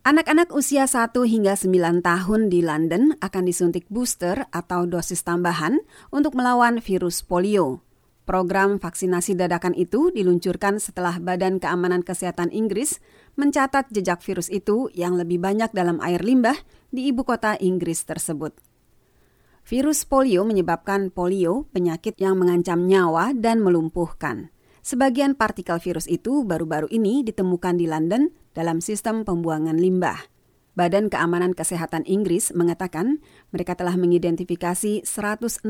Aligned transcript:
Anak-anak 0.00 0.56
usia 0.56 0.88
1 0.88 1.12
hingga 1.28 1.60
9 1.60 2.00
tahun 2.00 2.48
di 2.48 2.64
London 2.64 3.12
akan 3.20 3.44
disuntik 3.44 3.84
booster 3.92 4.48
atau 4.48 4.88
dosis 4.88 5.20
tambahan 5.20 5.76
untuk 6.08 6.32
melawan 6.32 6.80
virus 6.80 7.20
polio. 7.20 7.84
Program 8.24 8.80
vaksinasi 8.80 9.36
dadakan 9.36 9.76
itu 9.76 10.08
diluncurkan 10.08 10.80
setelah 10.80 11.20
Badan 11.20 11.60
Keamanan 11.60 12.00
Kesehatan 12.00 12.48
Inggris 12.48 12.96
mencatat 13.36 13.92
jejak 13.92 14.24
virus 14.24 14.48
itu 14.48 14.88
yang 14.96 15.20
lebih 15.20 15.36
banyak 15.36 15.68
dalam 15.76 16.00
air 16.00 16.24
limbah 16.24 16.56
di 16.88 17.12
ibu 17.12 17.20
kota 17.20 17.60
Inggris 17.60 18.00
tersebut. 18.08 18.56
Virus 19.68 20.08
polio 20.08 20.48
menyebabkan 20.48 21.12
polio, 21.12 21.68
penyakit 21.76 22.16
yang 22.16 22.40
mengancam 22.40 22.88
nyawa 22.88 23.36
dan 23.36 23.60
melumpuhkan. 23.60 24.48
Sebagian 24.80 25.36
partikel 25.36 25.76
virus 25.76 26.08
itu 26.08 26.40
baru-baru 26.40 26.88
ini 26.88 27.20
ditemukan 27.20 27.76
di 27.76 27.84
London 27.84 28.32
dalam 28.56 28.82
sistem 28.82 29.22
pembuangan 29.22 29.78
limbah. 29.78 30.30
Badan 30.78 31.10
Keamanan 31.10 31.52
Kesehatan 31.52 32.06
Inggris 32.06 32.54
mengatakan 32.54 33.20
mereka 33.50 33.74
telah 33.74 33.98
mengidentifikasi 33.98 35.02
116 35.02 35.66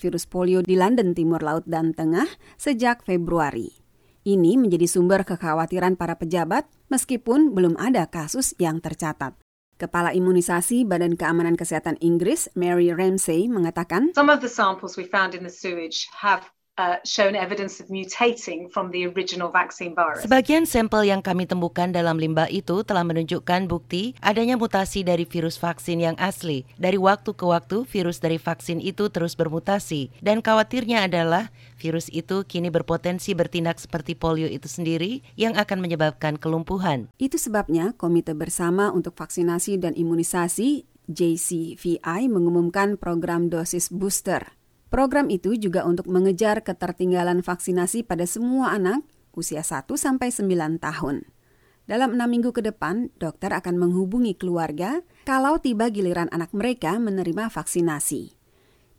virus 0.00 0.24
polio 0.24 0.64
di 0.64 0.74
London 0.74 1.12
Timur 1.12 1.44
Laut 1.44 1.62
dan 1.68 1.92
Tengah 1.92 2.26
sejak 2.56 3.04
Februari. 3.04 3.80
Ini 4.24 4.60
menjadi 4.60 4.84
sumber 4.84 5.24
kekhawatiran 5.24 5.96
para 5.96 6.16
pejabat 6.16 6.68
meskipun 6.92 7.56
belum 7.56 7.76
ada 7.80 8.08
kasus 8.08 8.52
yang 8.60 8.80
tercatat. 8.80 9.36
Kepala 9.80 10.12
Imunisasi 10.12 10.84
Badan 10.84 11.16
Keamanan 11.16 11.56
Kesehatan 11.56 11.96
Inggris, 12.04 12.52
Mary 12.52 12.92
Ramsey, 12.92 13.48
mengatakan, 13.48 14.12
Some 14.12 14.28
of 14.28 14.44
the 14.44 14.52
samples 14.52 15.00
we 15.00 15.08
found 15.08 15.32
in 15.32 15.40
the 15.40 15.48
sewage 15.48 16.04
have 16.20 16.52
Uh, 16.80 16.96
shown 17.04 17.36
evidence 17.36 17.76
of 17.76 17.92
mutating 17.92 18.64
from 18.72 18.88
the 18.88 19.04
original 19.04 19.52
vaccine 19.52 19.92
virus. 19.92 20.24
Sebagian 20.24 20.64
sampel 20.64 21.04
yang 21.04 21.20
kami 21.20 21.44
temukan 21.44 21.92
dalam 21.92 22.16
limbah 22.16 22.48
itu 22.48 22.80
telah 22.88 23.04
menunjukkan 23.04 23.68
bukti 23.68 24.16
adanya 24.24 24.56
mutasi 24.56 25.04
dari 25.04 25.28
virus 25.28 25.60
vaksin 25.60 26.00
yang 26.00 26.16
asli. 26.16 26.64
Dari 26.80 26.96
waktu 26.96 27.36
ke 27.36 27.44
waktu, 27.44 27.84
virus 27.84 28.24
dari 28.24 28.40
vaksin 28.40 28.80
itu 28.80 29.12
terus 29.12 29.36
bermutasi. 29.36 30.08
Dan 30.24 30.40
khawatirnya 30.40 31.04
adalah 31.04 31.52
virus 31.76 32.08
itu 32.08 32.48
kini 32.48 32.72
berpotensi 32.72 33.36
bertindak 33.36 33.76
seperti 33.76 34.16
polio 34.16 34.48
itu 34.48 34.64
sendiri 34.64 35.20
yang 35.36 35.60
akan 35.60 35.84
menyebabkan 35.84 36.40
kelumpuhan. 36.40 37.12
Itu 37.20 37.36
sebabnya 37.36 37.92
Komite 37.92 38.32
Bersama 38.32 38.88
untuk 38.88 39.20
Vaksinasi 39.20 39.76
dan 39.76 39.92
Imunisasi 39.92 40.88
JCVI 41.12 42.30
mengumumkan 42.32 42.96
program 42.96 43.52
dosis 43.52 43.92
booster 43.92 44.59
Program 44.90 45.30
itu 45.30 45.54
juga 45.54 45.86
untuk 45.86 46.10
mengejar 46.10 46.66
ketertinggalan 46.66 47.46
vaksinasi 47.46 48.02
pada 48.02 48.26
semua 48.26 48.74
anak 48.74 49.06
usia 49.38 49.62
1 49.62 49.86
sampai 49.94 50.34
9 50.34 50.82
tahun. 50.82 51.30
Dalam 51.86 52.18
enam 52.18 52.26
minggu 52.26 52.50
ke 52.50 52.58
depan, 52.58 53.10
dokter 53.18 53.54
akan 53.54 53.78
menghubungi 53.78 54.34
keluarga 54.34 55.02
kalau 55.22 55.62
tiba 55.62 55.90
giliran 55.94 56.26
anak 56.34 56.50
mereka 56.50 56.98
menerima 56.98 57.50
vaksinasi. 57.54 58.34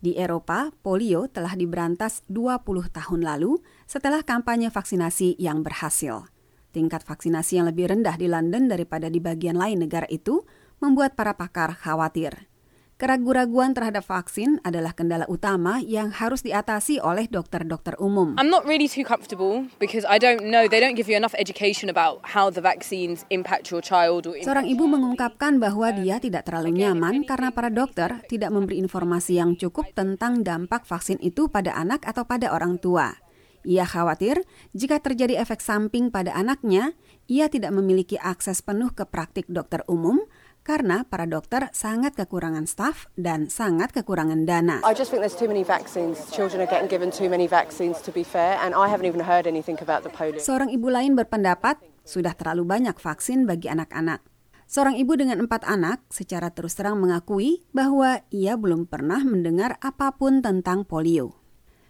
Di 0.02 0.16
Eropa, 0.16 0.72
polio 0.80 1.28
telah 1.28 1.52
diberantas 1.54 2.24
20 2.32 2.88
tahun 2.88 3.20
lalu 3.22 3.60
setelah 3.84 4.24
kampanye 4.24 4.72
vaksinasi 4.72 5.36
yang 5.36 5.60
berhasil. 5.60 6.24
Tingkat 6.72 7.04
vaksinasi 7.04 7.60
yang 7.60 7.68
lebih 7.68 7.92
rendah 7.92 8.16
di 8.16 8.32
London 8.32 8.64
daripada 8.64 9.12
di 9.12 9.20
bagian 9.20 9.60
lain 9.60 9.84
negara 9.84 10.08
itu 10.08 10.42
membuat 10.80 11.14
para 11.14 11.36
pakar 11.36 11.76
khawatir. 11.76 12.51
Keraguan-raguan 13.02 13.74
terhadap 13.74 14.06
vaksin 14.06 14.62
adalah 14.62 14.94
kendala 14.94 15.26
utama 15.26 15.82
yang 15.82 16.14
harus 16.14 16.46
diatasi 16.46 17.02
oleh 17.02 17.26
dokter-dokter 17.26 17.98
umum. 17.98 18.38
I'm 18.38 18.46
not 18.46 18.62
really 18.62 18.86
too 18.86 19.02
comfortable 19.02 19.66
because 19.82 20.06
I 20.06 20.22
don't 20.22 20.46
know, 20.46 20.70
they 20.70 20.78
don't 20.78 20.94
give 20.94 21.10
you 21.10 21.18
enough 21.18 21.34
education 21.34 21.90
about 21.90 22.22
how 22.22 22.46
the 22.46 22.62
vaccines 22.62 23.26
impact 23.34 23.74
your 23.74 23.82
child. 23.82 24.30
Or 24.30 24.38
Seorang 24.38 24.70
ibu 24.70 24.86
mengungkapkan 24.86 25.58
bahwa 25.58 25.90
dia 25.98 26.22
tidak 26.22 26.46
terlalu 26.46 26.78
nyaman 26.78 27.26
karena 27.26 27.50
para 27.50 27.74
dokter 27.74 28.22
tidak 28.30 28.54
memberi 28.54 28.78
informasi 28.78 29.34
yang 29.34 29.58
cukup 29.58 29.90
tentang 29.98 30.46
dampak 30.46 30.86
vaksin 30.86 31.18
itu 31.26 31.50
pada 31.50 31.74
anak 31.74 32.06
atau 32.06 32.22
pada 32.22 32.54
orang 32.54 32.78
tua. 32.78 33.18
Ia 33.66 33.82
khawatir 33.82 34.46
jika 34.78 35.02
terjadi 35.02 35.42
efek 35.42 35.58
samping 35.58 36.14
pada 36.14 36.38
anaknya, 36.38 36.94
ia 37.26 37.50
tidak 37.50 37.74
memiliki 37.74 38.14
akses 38.18 38.62
penuh 38.62 38.94
ke 38.94 39.02
praktik 39.10 39.50
dokter 39.50 39.82
umum 39.90 40.22
karena 40.62 41.02
para 41.06 41.26
dokter 41.26 41.70
sangat 41.74 42.14
kekurangan 42.14 42.70
staf 42.70 43.10
dan 43.18 43.50
sangat 43.50 43.90
kekurangan 43.90 44.46
dana. 44.46 44.78
I 44.86 44.94
just 44.94 45.10
think 45.10 45.22
there's 45.22 45.38
too 45.38 45.50
many 45.50 45.66
vaccines. 45.66 46.22
Children 46.30 46.66
are 46.66 46.70
getting 46.70 46.90
given 46.90 47.10
too 47.10 47.26
many 47.26 47.50
vaccines 47.50 47.98
to 48.06 48.14
be 48.14 48.22
fair 48.22 48.58
and 48.62 48.72
I 48.74 48.86
haven't 48.86 49.10
even 49.10 49.26
heard 49.26 49.50
anything 49.50 49.76
about 49.82 50.06
the 50.06 50.10
polio. 50.10 50.38
Seorang 50.38 50.70
ibu 50.70 50.88
lain 50.90 51.18
berpendapat 51.18 51.82
sudah 52.06 52.34
terlalu 52.38 52.66
banyak 52.66 52.96
vaksin 52.98 53.46
bagi 53.46 53.70
anak-anak. 53.70 54.22
Seorang 54.72 54.96
ibu 54.96 55.12
dengan 55.20 55.44
empat 55.44 55.68
anak 55.68 56.00
secara 56.08 56.48
terus 56.48 56.72
terang 56.72 56.96
mengakui 56.96 57.60
bahwa 57.76 58.24
ia 58.32 58.56
belum 58.56 58.88
pernah 58.88 59.20
mendengar 59.20 59.76
apa 59.84 60.16
pun 60.16 60.40
tentang 60.40 60.88
polio. 60.88 61.36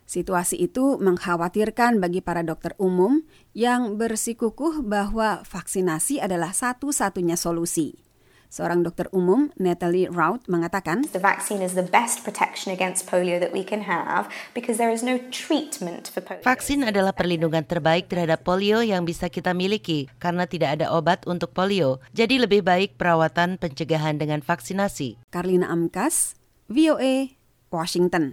Situasi 0.03 0.59
itu 0.59 0.99
mengkhawatirkan 0.99 2.03
bagi 2.03 2.21
para 2.21 2.43
dokter 2.43 2.75
umum 2.82 3.22
yang 3.55 3.97
bersikukuh 3.97 4.82
bahwa 4.82 5.47
vaksinasi 5.47 6.19
adalah 6.19 6.50
satu-satunya 6.50 7.38
solusi. 7.38 8.12
Seorang 8.53 8.85
dokter 8.85 9.09
umum, 9.17 9.49
Natalie 9.57 10.13
Rout, 10.13 10.45
mengatakan, 10.45 11.09
The 11.09 11.17
vaccine 11.17 11.65
is 11.65 11.73
the 11.73 11.89
best 11.89 12.21
protection 12.21 12.69
against 12.69 13.09
polio 13.09 13.41
that 13.41 13.49
we 13.49 13.65
can 13.65 13.89
have 13.89 14.29
because 14.53 14.77
there 14.77 14.93
is 14.93 15.01
no 15.01 15.17
treatment 15.33 16.13
for 16.13 16.21
polio. 16.21 16.45
Vaksin 16.45 16.85
adalah 16.85 17.17
perlindungan 17.17 17.65
terbaik 17.65 18.12
terhadap 18.12 18.45
polio 18.45 18.85
yang 18.85 19.09
bisa 19.09 19.33
kita 19.33 19.57
miliki 19.57 20.05
karena 20.21 20.45
tidak 20.45 20.77
ada 20.77 20.93
obat 20.93 21.25
untuk 21.25 21.57
polio. 21.57 22.05
Jadi 22.12 22.45
lebih 22.45 22.61
baik 22.61 23.01
perawatan 23.01 23.57
pencegahan 23.57 24.21
dengan 24.21 24.45
vaksinasi. 24.45 25.33
Karlina 25.33 25.73
Amkas, 25.73 26.37
VOA, 26.69 27.33
Washington. 27.73 28.25